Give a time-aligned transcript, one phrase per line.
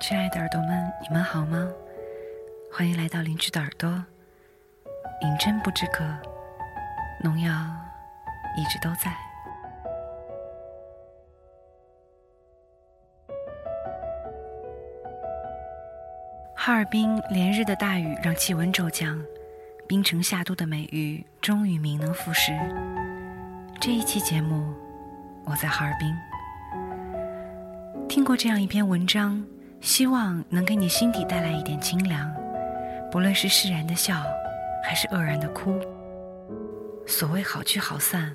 [0.00, 1.70] 亲爱的耳朵们，你们好吗？
[2.70, 3.88] 欢迎来到邻居的耳朵。
[5.22, 6.04] 饮鸩不知渴，
[7.22, 7.52] 农药
[8.56, 9.14] 一直都在。
[16.54, 19.22] 哈尔滨连日的大雨让气温骤降，
[19.86, 22.52] 冰城夏都的美誉终于名能副实。
[23.80, 24.74] 这一期节目，
[25.44, 26.14] 我在哈尔滨。
[28.08, 29.44] 听过这样一篇文章，
[29.84, 32.34] 希望能给你心底带来一点清凉。
[33.12, 34.14] 不论是释然的笑，
[34.82, 35.78] 还是愕然的哭，
[37.06, 38.34] 所谓好聚好散，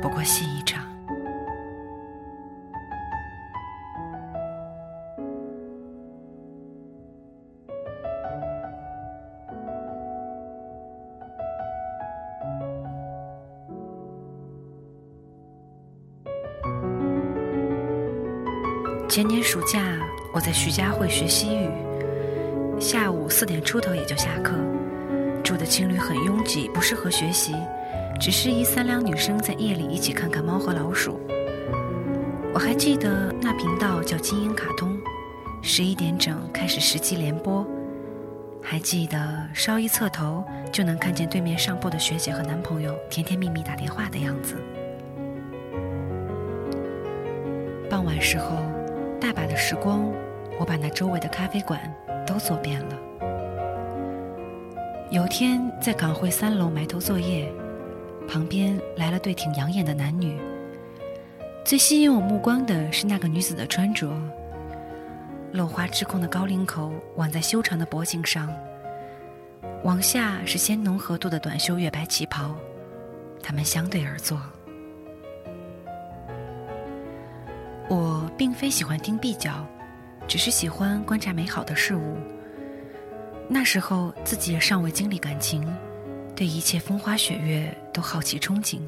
[0.00, 0.80] 不过戏一场。
[19.08, 19.78] 前年暑假，
[20.34, 21.68] 我在徐家汇学西语，
[22.80, 24.54] 下午四点出头也就下课。
[25.44, 27.54] 住的青旅很拥挤，不适合学习，
[28.18, 31.20] 只适宜三两女生在夜里一起看看猫和老鼠。
[32.54, 34.98] 我还记得那频道叫金鹰卡通，
[35.60, 37.66] 十一点整开始十集连播。
[38.62, 39.18] 还记得
[39.52, 44.56] 稍一侧头就能看见对面上铺的学姐和男朋友甜甜蜜蜜打电话的样子。
[47.90, 48.71] 傍晚时候。
[49.22, 50.12] 大把的时光，
[50.58, 51.80] 我把那周围的咖啡馆
[52.26, 52.98] 都走遍了。
[55.12, 57.48] 有天在港汇三楼埋头作业，
[58.26, 60.36] 旁边来了对挺养眼的男女。
[61.64, 64.12] 最吸引我目光的是那个女子的穿着，
[65.54, 68.52] 镂花织空的高领口挽在修长的脖颈上，
[69.84, 72.56] 往下是鲜浓合度的短袖月白旗袍，
[73.40, 74.36] 他们相对而坐。
[77.92, 79.66] 我并非喜欢听壁角，
[80.26, 82.16] 只是喜欢观察美好的事物。
[83.46, 85.62] 那时候自己也尚未经历感情，
[86.34, 88.80] 对一切风花雪月都好奇憧憬。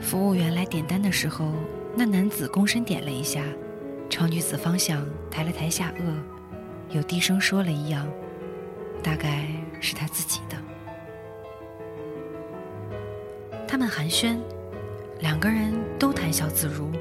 [0.00, 1.52] 服务员来点单的时候，
[1.96, 3.42] 那男子躬身点了一下，
[4.08, 6.14] 朝女子方向抬了抬下颚，
[6.94, 8.08] 又低声说了一样，
[9.02, 9.48] 大概
[9.80, 10.56] 是他自己的。
[13.66, 14.38] 他们寒暄。
[15.20, 16.92] 两个人都谈笑自如，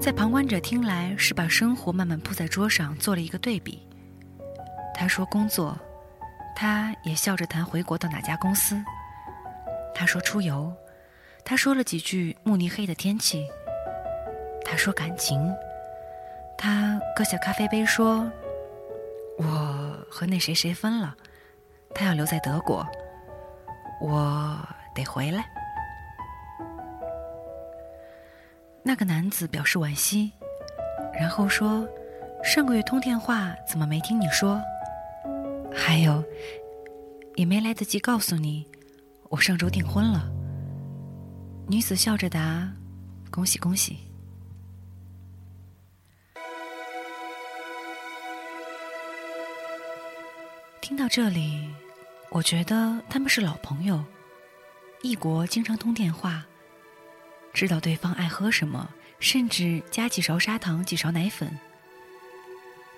[0.00, 3.86] 在旁观者听来是把生活慢慢铺在桌上做了一个对比。
[4.92, 5.78] 他说工作，
[6.56, 8.82] 他也笑着谈回国到哪家公司。
[9.94, 10.72] 他说出游，
[11.44, 13.46] 他说了几句慕尼黑的天气。
[14.64, 15.52] 他说感情，
[16.58, 18.28] 他搁下咖啡杯说
[19.38, 19.44] ：“我
[20.10, 21.14] 和那谁谁分了，
[21.94, 22.84] 他要留在德国，
[24.00, 24.58] 我
[24.92, 25.44] 得回来。”
[28.84, 30.32] 那个男子表示惋惜，
[31.14, 31.88] 然后说
[32.42, 34.60] ：“上个月通电话怎么没听你说？
[35.72, 36.22] 还有，
[37.36, 38.66] 也没来得及告诉你，
[39.28, 40.28] 我上周订婚了。”
[41.68, 42.68] 女子笑着答
[43.30, 43.98] ：“恭喜恭喜。”
[50.80, 51.70] 听到这里，
[52.30, 54.04] 我觉得他们是老朋友，
[55.02, 56.44] 异国经常通电话。
[57.52, 58.88] 知道对方爱喝什么，
[59.20, 61.58] 甚至加几勺砂糖、几勺奶粉。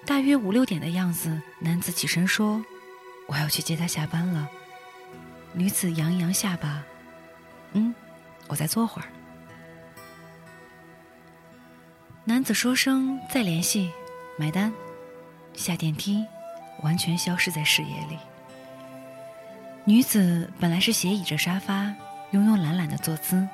[0.07, 2.65] 大约五六点的样子，男子起身说
[3.27, 4.49] ：“我要去接她下班了。”
[5.53, 6.85] 女子扬一扬下巴
[7.73, 7.95] ：“嗯，
[8.47, 9.09] 我再坐会儿。”
[12.25, 13.91] 男子说声“再联系”，
[14.39, 14.73] 买单，
[15.55, 16.25] 下电梯，
[16.83, 18.19] 完全消失在视野里。
[19.85, 21.83] 女子本来是斜倚着沙发，
[22.33, 23.47] 慵慵懒懒的坐姿。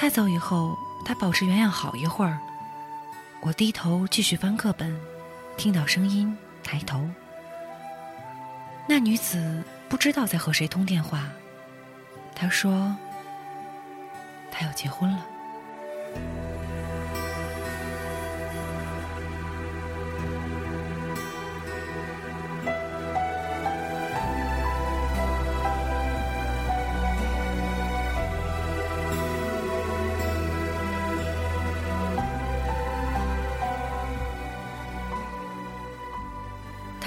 [0.00, 2.38] 他走以后，他保持原样好一会儿。
[3.40, 4.96] 我低头继续翻课本，
[5.56, 7.04] 听到声音，抬头。
[8.86, 11.24] 那女子不知道在和谁通电话。
[12.32, 12.96] 她说
[14.52, 15.26] ：“她要结婚了。”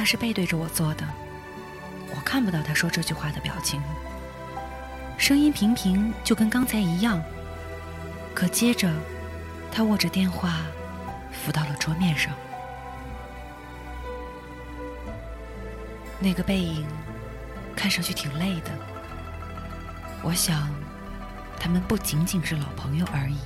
[0.01, 1.05] 他是背对着我坐的，
[2.09, 3.79] 我看不到他说这句话的表情。
[5.15, 7.21] 声音平平，就跟刚才一样。
[8.33, 8.91] 可接着，
[9.71, 10.61] 他握着电话，
[11.31, 12.33] 浮到了桌面上。
[16.17, 16.87] 那个背影，
[17.75, 18.71] 看上去挺累的。
[20.23, 20.67] 我想，
[21.59, 23.37] 他们不仅仅是老朋友而已。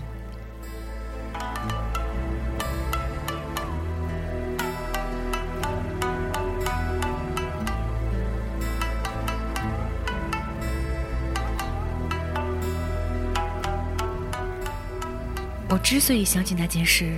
[15.67, 17.11] 我之所以想起那件事，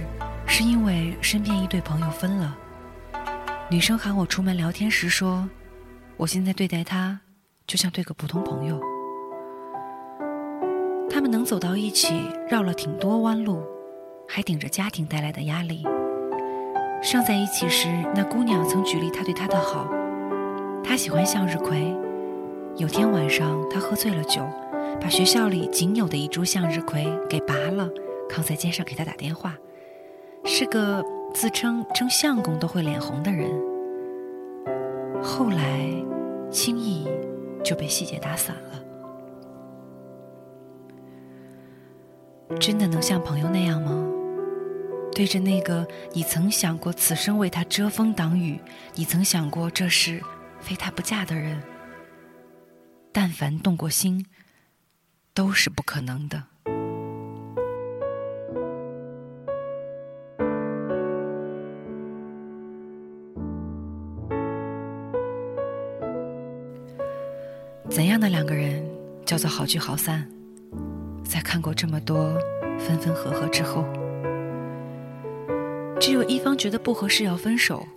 [0.46, 2.58] 是因为身边一对朋友分了。
[3.70, 5.48] 女生喊我出门聊天时说
[6.16, 7.20] ：“我现在对待她，
[7.68, 8.80] 就像对个普通朋友。”
[11.12, 13.62] 他们能走到一起，绕了挺多弯路，
[14.28, 15.86] 还顶着家庭带来的压力。
[17.04, 19.90] 尚在一起时，那姑娘曾举例他对她的好。
[20.84, 21.94] 她喜欢向日葵。
[22.78, 24.42] 有天晚上，她喝醉了酒，
[25.02, 27.90] 把学校里仅有的一株向日葵给拔了，
[28.30, 29.58] 扛在肩上给他打电话。
[30.46, 31.04] 是个
[31.34, 33.50] 自称称相公都会脸红的人。
[35.22, 35.90] 后来，
[36.52, 37.08] 轻易
[37.64, 38.84] 就被细节打散了。
[42.60, 44.06] 真的能像朋友那样吗？
[45.14, 48.60] 对着那个你曾想过此生为他遮风挡雨，
[48.94, 50.22] 你曾想过这是
[50.60, 51.62] 非他不嫁的人，
[53.12, 54.28] 但凡动过心，
[55.34, 56.44] 都是不可能的。
[67.90, 68.84] 怎样的两个人
[69.26, 70.26] 叫做好聚好散？
[71.24, 72.38] 在看过这么多
[72.78, 73.86] 分分合合之后，
[76.00, 77.88] 只有一方觉得不合适要分手，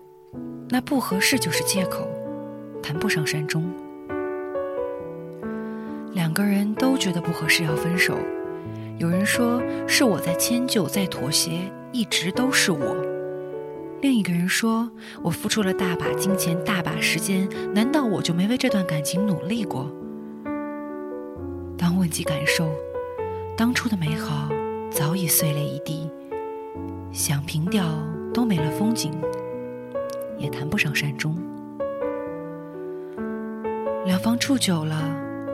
[0.69, 2.09] 那不合适就是借口，
[2.83, 3.69] 谈不上善终。
[6.13, 8.17] 两个人都觉得不合适要分手，
[8.99, 12.97] 有人说是我在迁就，在妥协，一直都是我；
[14.01, 14.91] 另一个人说
[15.23, 19.91] 我付出了大把金钱，大把时间，难道我就没为这段感情努力过？
[21.77, 22.71] 当问及感受。
[23.57, 24.49] 当初的美好
[24.91, 26.11] 早已碎裂一地，
[27.13, 27.85] 想平掉
[28.33, 29.13] 都没了风景，
[30.39, 31.37] 也谈不上善终。
[34.07, 34.97] 两方处久了，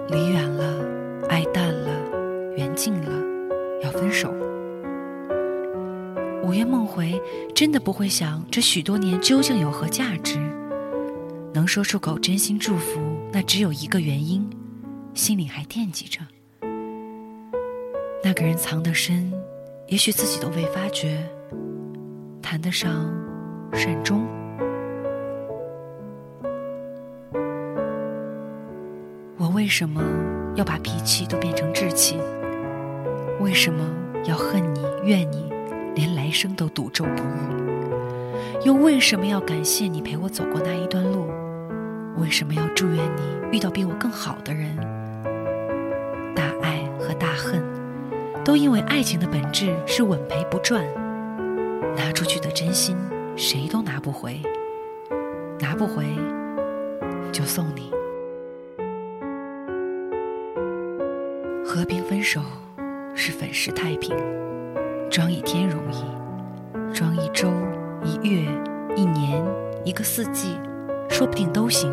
[0.08, 0.84] 离远了，
[1.28, 1.90] 爱淡了，
[2.56, 3.10] 缘尽了，
[3.82, 4.32] 要分手。
[6.46, 7.20] 午夜梦回，
[7.56, 10.38] 真的不会想这许多年究竟有何价值？
[11.52, 13.00] 能说出口真心祝福，
[13.32, 14.48] 那只有一个原因，
[15.12, 16.20] 心里还惦记着。
[18.22, 19.32] 那个人藏得深，
[19.88, 21.18] 也许自己都未发觉。
[22.40, 23.12] 谈得上
[23.72, 24.24] 善终。
[29.36, 30.00] 我为什么
[30.54, 32.16] 要把脾气都变成志气？
[33.40, 33.84] 为什么
[34.26, 35.45] 要恨你、怨你，
[35.96, 38.66] 连来生都赌咒不遇？
[38.66, 41.26] 又为什么要感谢你陪我走过那一段路？
[42.18, 44.76] 为什么要祝愿你遇到比我更好的人？
[46.34, 47.64] 大爱和大恨。
[48.44, 50.84] 都因为爱情的本质是稳赔不赚，
[51.96, 52.96] 拿出去的真心
[53.34, 54.40] 谁都拿不回，
[55.58, 56.04] 拿不回
[57.32, 57.90] 就送你。
[61.64, 62.40] 和平分手
[63.16, 64.16] 是粉饰太平，
[65.16, 66.04] 装一天容易，
[66.92, 67.48] 装一周、
[68.04, 68.42] 一月、
[68.94, 69.42] 一年、
[69.82, 70.60] 一个四季，
[71.08, 71.90] 说不定都行。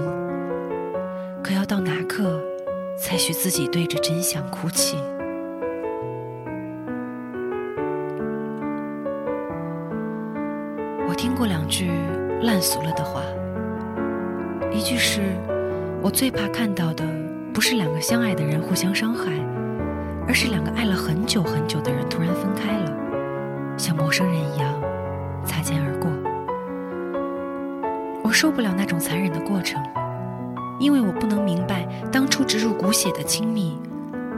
[1.42, 2.38] 可要到哪刻，
[2.98, 4.98] 才许自己对着真相哭泣？
[11.08, 11.94] 我听过两句
[12.42, 13.22] 烂俗了的话，
[14.70, 15.22] 一句是
[16.03, 17.06] ：“我最怕看到的
[17.53, 19.32] 不是两个相爱的人互相伤害，
[20.27, 23.03] 而是两个爱了很久很久的人突然分开了，
[23.77, 24.74] 像陌生人一样
[25.46, 26.10] 擦肩而过。”
[28.24, 29.84] 我受不了那种残忍的过程，
[30.80, 33.77] 因为我不能明白当初植入骨血的亲密，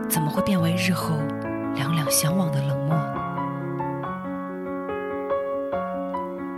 [0.10, 1.16] 怎么会变为日后
[1.76, 2.96] 两两相望的冷漠。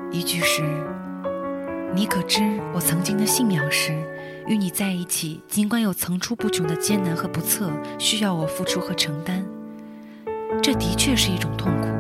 [0.10, 0.64] 一句是
[1.94, 2.42] ：“你可知
[2.74, 3.94] 我曾经的信仰是，
[4.48, 7.70] 与你在一起，尽管有层出不穷的艰难和不测，
[8.00, 9.46] 需要我付出和承担。
[10.64, 11.97] 这的确是一种痛苦。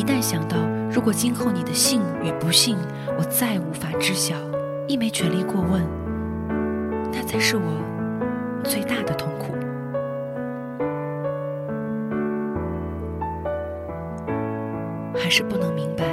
[0.00, 0.56] 一旦想到，
[0.90, 2.78] 如果今后你的幸与不幸，
[3.18, 4.34] 我再无法知晓，
[4.88, 5.82] 亦没权利过问，
[7.12, 7.62] 那才是我
[8.64, 9.52] 最大的痛苦。
[15.14, 16.06] 还是不能明白。”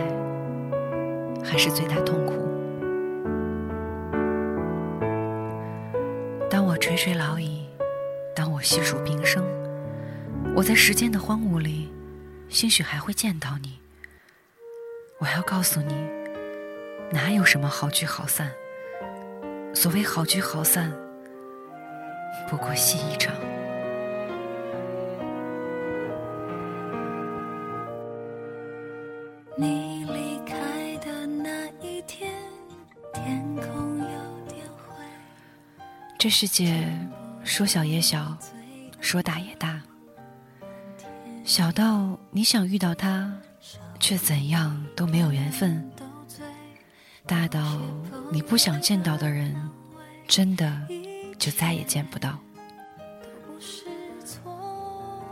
[1.42, 2.34] 还是最大痛苦。
[6.50, 7.66] 当我垂垂老矣，
[8.36, 9.42] 当我细数平生，
[10.54, 11.87] 我在时间的荒芜里，
[12.50, 13.80] 兴许还会见到你。
[15.20, 15.94] 我要告诉你，
[17.12, 18.52] 哪有什么好聚好散？
[19.74, 20.92] 所谓好聚好散，
[22.50, 23.36] 不过戏一场。
[29.56, 32.34] 你离开的那一天，
[33.14, 34.94] 天空有点灰
[36.18, 36.88] 这世界
[37.44, 38.38] 说小也小，
[39.02, 39.77] 说大也大。
[41.58, 43.34] 小到你想遇到他，
[44.00, 45.82] 却怎样都没有缘分；
[47.26, 47.82] 大到
[48.32, 49.56] 你不想见到的人，
[50.28, 50.80] 真的
[51.40, 52.38] 就再也见不到。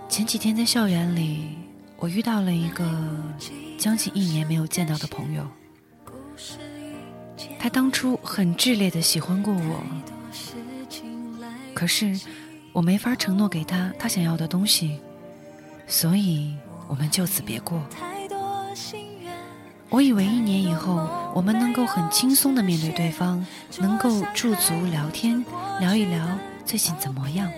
[0.09, 1.59] 前几天在校园里，
[1.97, 2.83] 我遇到了一个
[3.77, 5.47] 将近一年没有见到的朋友。
[7.59, 9.83] 他当初很炽烈的喜欢过我，
[11.75, 12.19] 可是
[12.73, 14.99] 我没法承诺给他他想要的东西，
[15.87, 16.55] 所以
[16.87, 17.81] 我们就此别过。
[19.89, 23.45] 我以为一年以后我们能够很轻松的面对对方，
[23.79, 25.45] 能够驻足聊天，
[25.79, 26.27] 聊一聊
[26.65, 27.51] 最近怎么样。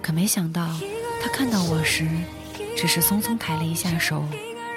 [0.00, 0.68] 可没想到。
[1.18, 2.06] 他看到我时，
[2.76, 4.22] 只是匆匆抬了一下手，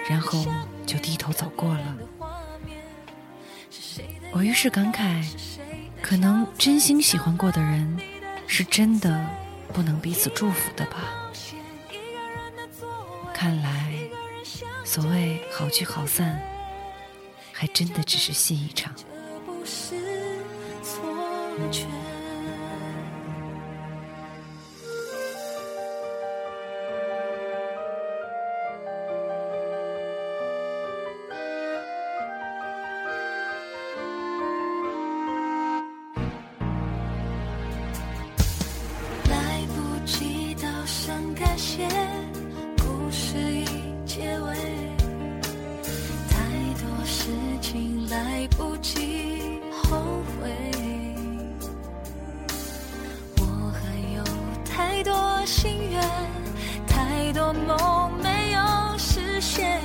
[0.09, 0.43] 然后
[0.83, 1.95] 就低头走过了。
[4.31, 5.23] 我于是感慨，
[6.01, 7.99] 可能真心喜欢过的人，
[8.47, 9.23] 是真的
[9.71, 10.97] 不能彼此祝福的吧。
[13.39, 13.93] 看来，
[14.83, 16.37] 所谓好聚好散，
[17.53, 18.93] 还真的只是戏一场。
[39.29, 41.87] 来不及道声感谢
[57.53, 59.81] 梦没有实现，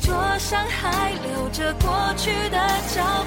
[0.00, 2.58] 桌上还留着过去的
[2.94, 3.19] 照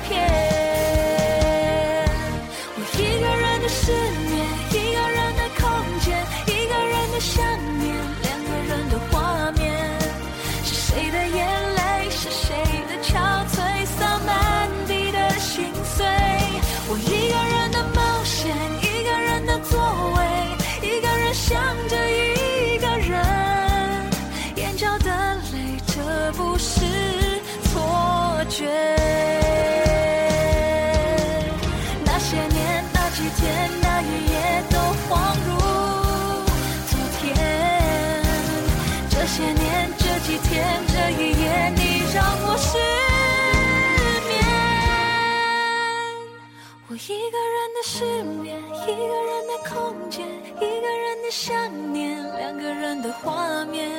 [52.37, 53.89] 两个人的画面。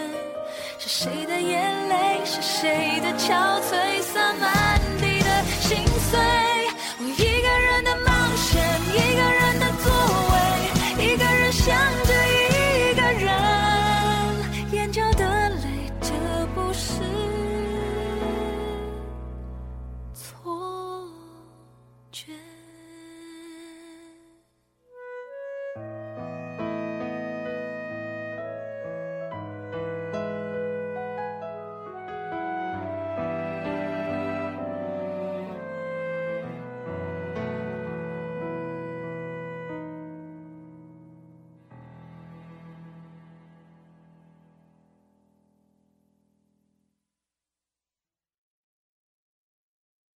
[0.79, 2.21] 是谁的眼泪？
[2.25, 4.03] 是谁的憔悴？
[4.03, 4.64] 洒满